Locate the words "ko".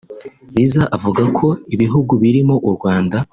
1.37-1.47